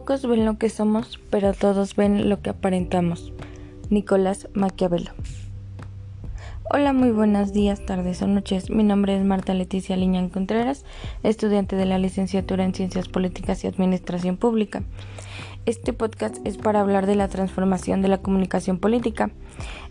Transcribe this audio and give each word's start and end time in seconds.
Pocos 0.00 0.26
ven 0.26 0.46
lo 0.46 0.56
que 0.56 0.70
somos, 0.70 1.20
pero 1.28 1.52
todos 1.52 1.94
ven 1.94 2.30
lo 2.30 2.40
que 2.40 2.48
aparentamos. 2.48 3.34
Nicolás 3.90 4.48
Maquiavelo. 4.54 5.10
Hola, 6.70 6.94
muy 6.94 7.10
buenos 7.10 7.52
días, 7.52 7.84
tardes 7.84 8.22
o 8.22 8.26
noches. 8.26 8.70
Mi 8.70 8.82
nombre 8.82 9.14
es 9.14 9.22
Marta 9.26 9.52
Leticia 9.52 9.98
Liñán 9.98 10.30
Contreras, 10.30 10.86
estudiante 11.22 11.76
de 11.76 11.84
la 11.84 11.98
licenciatura 11.98 12.64
en 12.64 12.72
Ciencias 12.72 13.08
Políticas 13.08 13.62
y 13.62 13.66
Administración 13.66 14.38
Pública. 14.38 14.84
Este 15.66 15.92
podcast 15.92 16.38
es 16.46 16.56
para 16.56 16.80
hablar 16.80 17.04
de 17.04 17.16
la 17.16 17.28
transformación 17.28 18.00
de 18.00 18.08
la 18.08 18.22
comunicación 18.22 18.78
política 18.78 19.30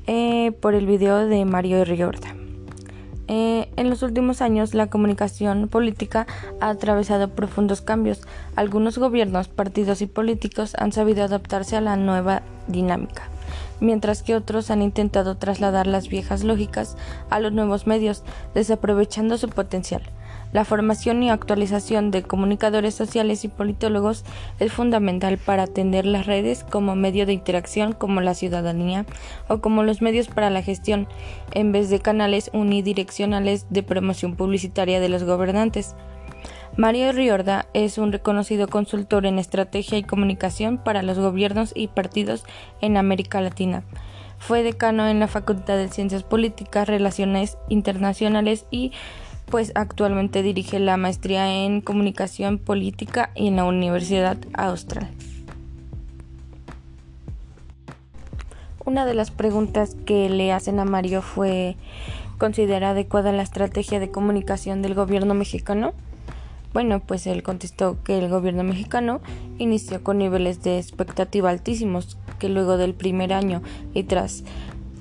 eh, 0.08 0.54
por 0.60 0.74
el 0.74 0.88
video 0.88 1.28
de 1.28 1.46
Mario 1.46 1.86
Riorda. 1.86 2.39
Eh, 3.32 3.70
en 3.76 3.92
los 3.92 4.02
últimos 4.02 4.42
años, 4.42 4.74
la 4.74 4.88
comunicación 4.88 5.68
política 5.68 6.26
ha 6.60 6.70
atravesado 6.70 7.30
profundos 7.30 7.82
cambios. 7.82 8.22
Algunos 8.56 8.98
gobiernos, 8.98 9.48
partidos 9.48 10.02
y 10.02 10.08
políticos 10.08 10.76
han 10.80 10.92
sabido 10.92 11.24
adaptarse 11.24 11.78
a 11.78 11.82
la 11.82 11.96
nueva 11.96 12.42
dinámica, 12.68 13.30
mientras 13.80 14.24
que 14.24 14.36
otros 14.36 14.72
han 14.72 14.82
intentado 14.82 15.38
trasladar 15.38 15.86
las 15.86 16.10
viejas 16.10 16.44
lógicas 16.44 16.98
a 17.30 17.40
los 17.40 17.54
nuevos 17.54 17.86
medios, 17.86 18.24
desaprovechando 18.56 19.38
su 19.38 19.48
potencial. 19.48 20.02
La 20.52 20.66
formación 20.66 21.22
y 21.22 21.30
actualización 21.30 22.10
de 22.10 22.24
comunicadores 22.24 22.96
sociales 22.96 23.44
y 23.44 23.50
politólogos 23.50 24.26
es 24.60 24.74
fundamental 24.74 25.38
para 25.38 25.64
atender 25.64 26.08
las 26.08 26.26
redes 26.26 26.64
como 26.64 26.96
medio 26.96 27.28
de 27.28 27.34
interacción 27.34 27.94
como 27.94 28.20
la 28.20 28.34
ciudadanía 28.34 29.06
o 29.48 29.60
como 29.60 29.84
los 29.84 30.02
medios 30.02 30.28
para 30.28 30.50
la 30.50 30.64
gestión, 30.64 31.08
en 31.52 31.72
vez 31.72 31.92
de 31.92 32.00
canales 32.00 32.50
unidireccionales 32.52 33.68
de 33.70 33.84
promoción 33.84 34.36
publicitaria 34.36 35.00
de 35.00 35.10
los 35.10 35.24
gobernantes. 35.24 35.96
Mario 36.78 37.12
Riorda 37.12 37.68
es 37.74 37.98
un 37.98 38.12
reconocido 38.12 38.68
consultor 38.68 39.26
en 39.28 39.38
estrategia 39.38 39.98
y 39.98 40.04
comunicación 40.04 40.78
para 40.78 41.04
los 41.04 41.20
gobiernos 41.20 41.74
y 41.76 41.88
partidos 41.90 42.44
en 42.82 42.98
América 42.98 43.42
Latina. 43.42 43.84
Fue 44.40 44.64
decano 44.64 45.08
en 45.08 45.20
la 45.20 45.28
Facultad 45.28 45.76
de 45.76 45.90
Ciencias 45.90 46.24
Políticas, 46.24 46.88
Relaciones 46.88 47.58
Internacionales 47.68 48.66
y 48.72 48.94
pues 49.50 49.72
actualmente 49.76 50.44
dirige 50.44 50.80
la 50.80 50.98
maestría 50.98 51.64
en 51.64 51.82
comunicación 51.82 52.58
política 52.60 53.32
en 53.36 53.56
la 53.56 53.66
Universidad 53.66 54.38
Austral. 54.54 55.10
Una 58.86 59.06
de 59.06 59.14
las 59.14 59.32
preguntas 59.32 59.96
que 60.06 60.30
le 60.30 60.52
hacen 60.52 60.80
a 60.80 60.86
Mario 60.86 61.22
fue 61.22 61.76
¿considera 62.38 62.92
adecuada 62.92 63.32
la 63.32 63.44
estrategia 63.44 64.00
de 64.00 64.12
comunicación 64.12 64.82
del 64.82 64.96
gobierno 64.96 65.34
mexicano? 65.34 65.94
Bueno, 66.74 67.00
pues 67.00 67.26
él 67.28 67.44
contestó 67.44 68.02
que 68.04 68.20
el 68.20 68.30
gobierno 68.30 68.64
mexicano 68.64 69.22
inició 69.58 70.04
con 70.04 70.20
niveles 70.20 70.62
de 70.62 70.78
expectativa 70.78 71.50
altísimos, 71.50 72.18
que 72.38 72.50
luego 72.50 72.78
del 72.78 72.94
primer 72.94 73.34
año 73.34 73.62
y 73.94 74.04
tras 74.04 74.44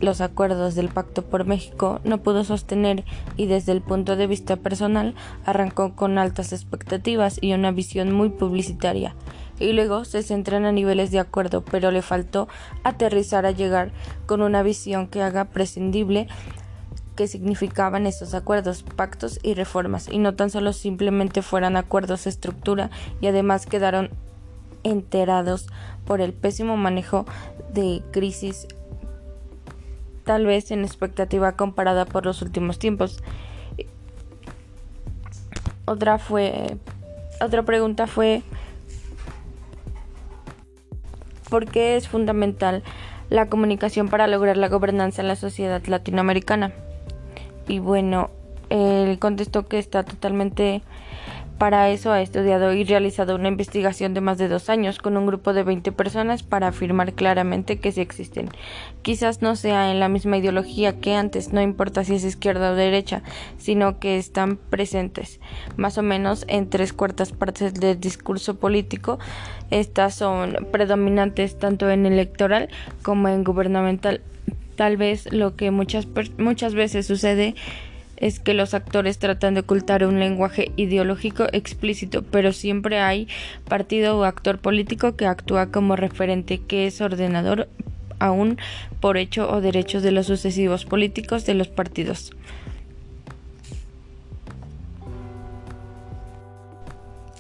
los 0.01 0.21
acuerdos 0.21 0.75
del 0.75 0.89
Pacto 0.89 1.23
por 1.23 1.45
México 1.45 2.01
no 2.05 2.19
pudo 2.19 2.45
sostener 2.45 3.05
y 3.37 3.47
desde 3.47 3.73
el 3.73 3.81
punto 3.81 4.17
de 4.17 4.27
vista 4.27 4.57
personal 4.57 5.15
arrancó 5.45 5.95
con 5.95 6.19
altas 6.19 6.53
expectativas 6.53 7.39
y 7.41 7.53
una 7.53 7.73
visión 7.73 8.13
muy 8.13 8.31
publicitaria. 8.31 9.15
Y 9.59 9.73
luego 9.73 10.05
se 10.05 10.23
centran 10.23 10.65
a 10.65 10.73
niveles 10.73 11.11
de 11.11 11.19
acuerdo 11.19 11.65
pero 11.65 11.91
le 11.91 12.03
faltó 12.03 12.49
aterrizar 12.85 13.45
a 13.47 13.51
llegar 13.51 13.91
con 14.27 14.43
una 14.43 14.63
visión 14.63 15.09
que 15.09 15.23
haga 15.23 15.47
prescindible 15.47 16.29
que 17.17 17.27
significaban 17.27 18.07
esos 18.07 18.33
acuerdos, 18.35 18.85
pactos 18.85 19.41
y 19.43 19.55
reformas 19.55 20.09
y 20.09 20.19
no 20.19 20.37
tan 20.37 20.51
solo 20.51 20.73
simplemente 20.73 21.43
fueran 21.43 21.77
acuerdos 21.77 22.29
estructura 22.29 22.91
y 23.21 23.27
además 23.27 23.67
quedaron 23.67 24.11
enterados 24.85 25.67
por 26.05 26.21
el 26.21 26.33
pésimo 26.33 26.77
manejo 26.77 27.27
de 27.75 28.03
crisis 28.12 28.69
tal 30.28 30.44
vez 30.44 30.71
en 30.72 30.84
expectativa 30.84 31.53
comparada 31.53 32.05
por 32.05 32.27
los 32.27 32.43
últimos 32.43 32.78
tiempos. 32.78 33.22
Otra 35.87 36.19
fue 36.19 36.77
otra 37.41 37.62
pregunta 37.62 38.06
fue 38.06 38.43
¿por 41.49 41.65
qué 41.65 41.97
es 41.97 42.09
fundamental 42.09 42.83
la 43.31 43.49
comunicación 43.49 44.09
para 44.09 44.27
lograr 44.27 44.59
la 44.59 44.69
gobernanza 44.69 45.22
en 45.22 45.28
la 45.28 45.37
sociedad 45.37 45.83
latinoamericana? 45.87 46.72
Y 47.66 47.78
bueno, 47.78 48.28
él 48.69 49.19
contestó 49.19 49.66
que 49.66 49.78
está 49.78 50.03
totalmente 50.03 50.83
para 51.59 51.91
eso 51.91 52.13
ha 52.13 52.23
estudiado 52.23 52.73
y 52.73 52.85
realizado 52.85 53.35
una 53.35 53.49
investigación 53.49 54.15
de 54.15 54.21
más 54.21 54.39
de 54.39 54.49
dos 54.49 54.71
años 54.71 54.99
con 54.99 55.17
un 55.17 55.27
grupo 55.27 55.53
de 55.53 55.65
20 55.65 55.93
personas 55.93 56.43
para 56.43 56.69
afirmar 56.69 57.13
claramente 57.15 57.79
que 57.79 57.93
sí 57.93 58.01
existen. 58.01 58.49
Quizás 59.03 59.43
no 59.43 59.57
sea 59.57 59.91
en 59.91 60.01
la 60.01 60.09
misma 60.09 60.39
ideología 60.39 61.01
que 61.01 61.15
antes, 61.15 61.53
no 61.53 61.61
importa 61.61 62.05
si 62.05 62.15
es 62.15 62.25
izquierda 62.25 62.71
o 62.73 62.75
derecha, 62.75 63.23
sino 63.59 63.99
que 63.99 64.19
están 64.19 64.57
presentes, 64.57 65.41
más 65.77 65.99
o 65.99 66.03
menos 66.03 66.45
en 66.49 66.71
tres 66.71 66.93
cuartas 66.93 67.33
partes 67.33 67.75
del 67.75 67.99
discurso 67.99 68.57
político. 68.57 69.19
Estas 69.71 70.15
son 70.15 70.69
predominantes 70.71 71.59
tanto 71.59 71.91
en 71.91 72.07
electoral 72.07 72.69
como 73.03 73.29
en 73.29 73.45
gubernamental. 73.45 74.21
Tal 74.77 74.97
vez 74.97 75.33
lo 75.33 75.57
que 75.57 75.73
muchas, 75.73 76.07
muchas 76.39 76.75
veces 76.75 77.07
sucede 77.07 77.57
es 78.21 78.41
que 78.41 78.55
los 78.55 78.75
actores 78.75 79.19
tratan 79.19 79.55
de 79.55 79.61
ocultar 79.61 80.05
un 80.05 80.19
lenguaje 80.21 80.73
ideológico 80.77 81.47
explícito, 81.53 82.23
pero 82.23 82.53
siempre 82.53 82.99
hay 83.01 83.29
partido 83.69 84.19
o 84.19 84.25
actor 84.25 84.59
político 84.59 85.17
que 85.17 85.27
actúa 85.27 85.67
como 85.67 85.97
referente, 85.97 86.59
que 86.59 86.87
es 86.87 87.01
ordenador 87.01 87.69
aún 88.19 88.59
por 89.01 89.17
hecho 89.17 89.51
o 89.51 89.61
derechos 89.61 90.03
de 90.03 90.12
los 90.12 90.27
sucesivos 90.27 90.84
políticos 90.84 91.47
de 91.47 91.55
los 91.55 91.69
partidos. 91.69 92.33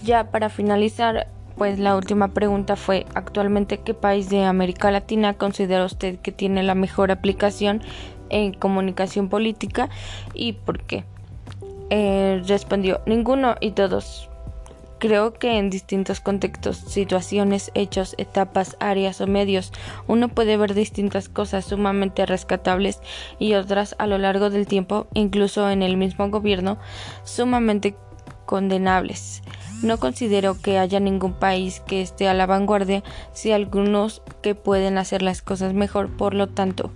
Ya 0.02 0.30
para 0.30 0.48
finalizar, 0.48 1.28
pues 1.58 1.78
la 1.78 1.96
última 1.96 2.28
pregunta 2.28 2.76
fue, 2.76 3.04
actualmente, 3.14 3.78
¿qué 3.78 3.92
país 3.92 4.30
de 4.30 4.44
América 4.44 4.90
Latina 4.90 5.34
considera 5.34 5.84
usted 5.84 6.18
que 6.20 6.32
tiene 6.32 6.62
la 6.62 6.74
mejor 6.74 7.10
aplicación 7.10 7.82
en 8.30 8.52
comunicación 8.52 9.28
política 9.28 9.88
y 10.34 10.52
por 10.52 10.82
qué. 10.82 11.04
Eh, 11.90 12.42
respondió 12.46 13.00
ninguno 13.06 13.56
y 13.60 13.72
todos. 13.72 14.28
Creo 14.98 15.32
que 15.32 15.58
en 15.58 15.70
distintos 15.70 16.20
contextos, 16.20 16.76
situaciones, 16.76 17.70
hechos, 17.74 18.16
etapas, 18.18 18.76
áreas 18.80 19.20
o 19.20 19.28
medios, 19.28 19.72
uno 20.08 20.28
puede 20.28 20.56
ver 20.56 20.74
distintas 20.74 21.28
cosas 21.28 21.66
sumamente 21.66 22.26
rescatables 22.26 23.00
y 23.38 23.54
otras 23.54 23.94
a 23.98 24.08
lo 24.08 24.18
largo 24.18 24.50
del 24.50 24.66
tiempo, 24.66 25.06
incluso 25.14 25.70
en 25.70 25.82
el 25.82 25.96
mismo 25.96 26.28
gobierno, 26.30 26.78
sumamente 27.22 27.94
condenables. 28.44 29.42
No 29.82 29.98
considero 29.98 30.60
que 30.60 30.78
haya 30.78 30.98
ningún 30.98 31.34
país 31.34 31.80
que 31.80 32.02
esté 32.02 32.28
a 32.28 32.34
la 32.34 32.46
vanguardia, 32.46 33.04
si 33.32 33.52
algunos 33.52 34.22
que 34.42 34.56
pueden 34.56 34.98
hacer 34.98 35.22
las 35.22 35.40
cosas 35.40 35.72
mejor, 35.72 36.08
por 36.16 36.34
lo 36.34 36.48
tanto, 36.48 36.90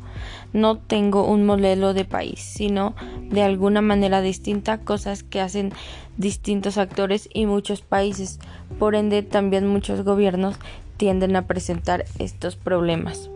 no 0.52 0.78
tengo 0.78 1.24
un 1.24 1.46
modelo 1.46 1.94
de 1.94 2.04
país, 2.04 2.40
sino 2.40 2.94
de 3.30 3.42
alguna 3.42 3.82
manera 3.82 4.20
distinta 4.20 4.78
cosas 4.78 5.22
que 5.22 5.40
hacen 5.40 5.72
distintos 6.16 6.76
actores 6.76 7.28
y 7.32 7.46
muchos 7.46 7.82
países. 7.82 8.40
Por 8.78 8.96
ende, 8.96 9.22
también 9.22 9.66
muchos 9.66 10.02
gobiernos 10.02 10.56
tienden 10.96 11.36
a 11.36 11.46
presentar 11.46 12.04
estos 12.18 12.56
problemas. 12.56 13.30